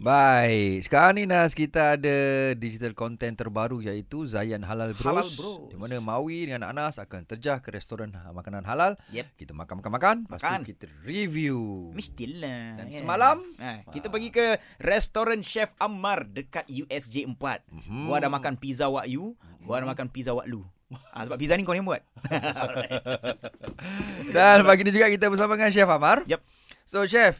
[0.00, 2.16] Baik, sekarang ni Nas kita ada
[2.56, 5.04] digital content terbaru iaitu Zayan Halal Bros.
[5.04, 5.68] Halal Bros.
[5.68, 8.96] Di mana Mawi dengan Anas akan terjah ke restoran ha- makanan halal.
[9.12, 9.36] Yep.
[9.36, 10.58] Kita makan-makan-makan, lepas Makan.
[10.64, 11.92] tu kita review.
[11.92, 12.80] Mestilah.
[12.80, 12.96] Dan kan?
[12.96, 13.36] semalam?
[13.60, 17.36] ha, kita pergi ke restoran Chef Ammar dekat USJ 4.
[17.68, 18.08] Mhm.
[18.08, 19.36] Gua ada makan pizza wak you,
[19.68, 20.64] gua ada makan pizza wak lu.
[21.12, 22.00] Ah, sebab pizza ni kau yang buat.
[24.34, 26.24] Dan pagi ni juga kita bersama dengan Chef Amar.
[26.24, 26.40] Yep.
[26.88, 27.38] So Chef,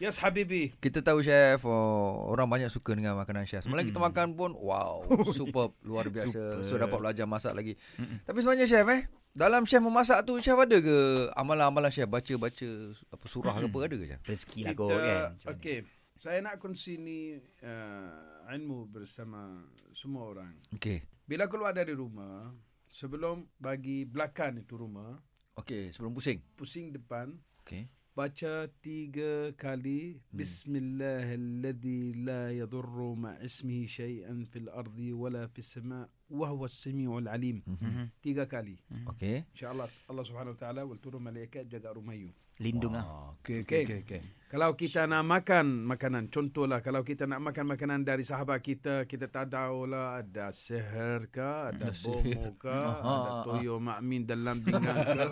[0.00, 0.72] Yes, Habibi.
[0.80, 3.60] kita tahu Chef oh, orang banyak suka dengan makanan Chef.
[3.68, 4.08] Semalam kita Mm-mm.
[4.08, 5.04] makan pun wow,
[5.36, 6.64] superb, luar biasa.
[6.64, 6.88] So Superb.
[6.88, 7.76] dapat belajar masak lagi.
[8.00, 8.24] Mm-mm.
[8.24, 9.04] Tapi sebenarnya Chef eh,
[9.36, 10.96] dalam Chef memasak tu Chef ada ke
[11.36, 14.20] amalan-amalan Chef baca-baca apa surah ke apa ada ke Chef?
[14.24, 15.22] Rezeki lah kot kan.
[15.52, 15.78] Okey.
[16.16, 20.56] Saya nak kongsi ni uh, ilmu bersama semua orang.
[20.80, 21.04] Okey.
[21.28, 22.48] Bila keluar dari rumah,
[22.88, 25.20] sebelum bagi belakang itu rumah,
[25.56, 26.40] Okey, sebelum pusing.
[26.56, 27.84] pusing depan, Okey.
[28.20, 36.46] Baca tiga kali Bismillahilladzi la yadurru ma ismihi syai'an fil ardi wala fis sama' wa
[36.52, 37.64] huwa as-sami'ul alim.
[37.64, 38.12] Mhm.
[38.20, 38.76] Tiga kali.
[39.08, 39.48] Okey.
[39.56, 42.28] InsyaAllah Allah Subhanahu Wa Taala will turun malaikat jaga rumah you.
[42.60, 43.32] Lindung ah.
[43.40, 43.98] Okey, okey, Okey.
[44.04, 44.20] okey.
[44.52, 49.30] Kalau kita nak makan makanan, contohlah kalau kita nak makan makanan dari sahabat kita, kita
[49.30, 52.68] tak tahulah ada seher ke, ada bomo ke,
[53.00, 55.24] ada toyo makmin dalam pinggan ke.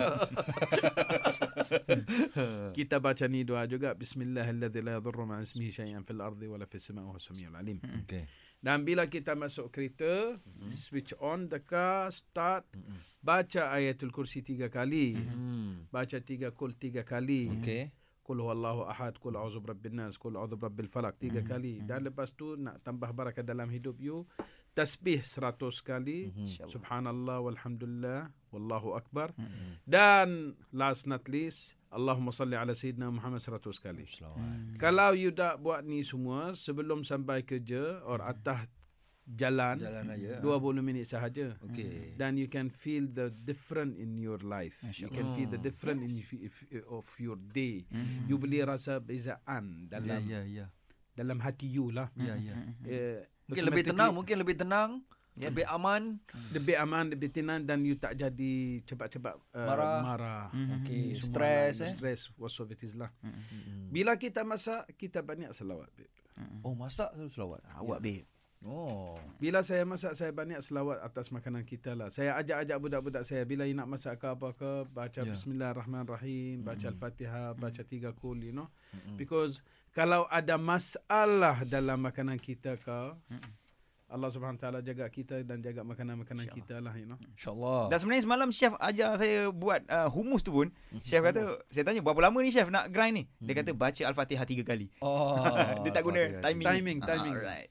[2.79, 6.87] kita baca ni doa juga Bismillahirrahmanirrahim la yadurru ma ismihi syai'an fil ardi wala fis
[6.87, 7.83] sama'i wa huwas samiul alim.
[7.83, 8.23] Okey.
[8.63, 10.39] Dan bila kita masuk kereta,
[10.71, 13.03] switch on the car, start, Mm-mm.
[13.19, 15.19] baca ayatul kursi tiga kali.
[15.19, 15.91] Hmm.
[15.91, 17.51] Baca tiga kul tiga kali.
[17.59, 17.91] Okey.
[18.23, 21.83] Kul huwallahu ahad, kul a'udzu birabbin nas, kul a'udzu birabbil falaq tiga kali.
[21.83, 24.27] Dan lepas tu nak tambah barakah dalam hidup you,
[24.75, 26.31] tasbih seratus kali.
[26.31, 26.47] Mhm.
[26.47, 26.75] InsyaAllah.
[26.75, 29.35] Subhanallah walhamdulillah wallahu akbar.
[29.39, 29.87] Mhm.
[29.87, 34.05] Dan last not least, Allahumma salli ala Sayyidina Muhammad seratus kali.
[34.05, 34.77] Selawat.
[34.77, 38.69] Kalau you dah buat ni semua sebelum sampai kerja or atas
[39.25, 40.41] jalan, Jalan aja.
[40.41, 41.53] 20 minit sahaja.
[41.61, 42.17] Okey.
[42.17, 44.81] Then you can feel the different in your life.
[44.97, 45.65] You can feel the Oh.
[45.65, 46.55] different in if, if,
[46.89, 47.85] of your day.
[47.93, 48.25] Mhm.
[48.25, 50.67] You boleh rasa bezaan dalam ya, ya.
[51.13, 52.09] dalam hati you lah.
[52.17, 52.57] Ya, ya.
[52.85, 55.01] Eh, Mungkin lebih tenang, mungkin lebih tenang,
[55.39, 55.55] Ya.
[55.55, 56.19] lebih aman.
[56.51, 59.99] lebih aman, lebih tenang dan you tak jadi cepat-cepat uh, Marah.
[60.03, 60.45] marah.
[60.51, 60.83] Mhm.
[60.83, 61.93] Okey, Ni semua stres lah, eh.
[61.95, 63.11] Stres, whatsoever it is lah.
[63.23, 63.87] Hmm.
[63.95, 65.87] Bila kita masak, kita banyak selawat.
[65.95, 66.11] babe.
[66.67, 67.61] Oh, masak selalu selawat.
[67.79, 68.27] Awak babe.
[68.67, 69.15] Oh.
[69.39, 72.11] Bila saya masak, saya banyak selawat atas makanan kita lah.
[72.11, 75.31] Saya ajak-ajak budak-budak saya, bila you nak masak ke apa ke, baca Ya.
[75.31, 78.67] Bismillahirrahmanirrahim, baca Al-Fatihah, baca tiga kul, you know.
[78.91, 79.15] Mm-mm.
[79.15, 79.63] Because
[79.95, 83.15] kalau ada masalah dalam makanan kita ke,
[84.09, 87.21] Allah Subhanahu Wa Taala jaga kita dan jaga makanan-makanan kita lah, you know.
[87.37, 87.93] InsyaAllah.
[87.93, 90.73] Dan sebenarnya semalam chef ajar saya buat uh, humus tu pun.
[91.05, 93.25] Chef kata, saya tanya berapa lama ni chef nak grind ni?
[93.37, 94.89] Dia kata baca Al-Fatihah tiga kali.
[94.99, 95.37] Oh.
[95.85, 96.67] Dia tak guna timing.
[96.67, 97.37] Timing, timing.
[97.37, 97.69] Alright.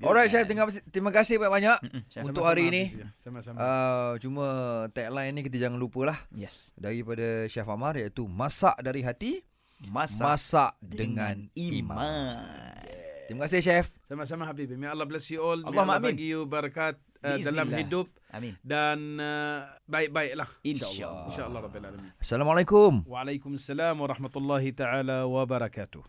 [0.00, 0.48] Alright, Chef.
[0.48, 1.78] Terima kasih, terima kasih banyak-banyak
[2.08, 2.24] Chef.
[2.24, 2.82] untuk Sama-sama, hari ini.
[2.96, 3.56] Ya, Sama-sama.
[3.60, 4.46] Uh, cuma
[4.90, 6.72] tagline ni kita jangan lupalah Yes.
[6.72, 9.44] daripada Chef Amar iaitu masak dari hati,
[9.80, 12.00] Masak, masak dengan, iman.
[12.00, 12.69] iman.
[13.30, 13.94] Terima kasih Chef.
[14.10, 14.74] Sama-sama Habib.
[14.74, 15.62] May Allah bless you all.
[15.62, 16.18] May Allah amin.
[16.18, 18.58] bagi you barakat uh, dalam hidup Amin.
[18.58, 20.50] dan uh, baik-baiklah.
[20.66, 21.30] InsyaAllah.
[21.30, 22.10] InsyaAllah Rabbil Alamin.
[22.18, 23.06] Assalamualaikum.
[23.06, 26.02] Waalaikumsalam warahmatullahi taala wabarakatuh.